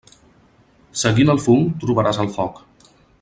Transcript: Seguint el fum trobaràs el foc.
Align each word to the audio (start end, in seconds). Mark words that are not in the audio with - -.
Seguint 1.01 1.33
el 1.35 1.43
fum 1.45 1.69
trobaràs 1.85 2.23
el 2.25 2.33
foc. 2.39 2.59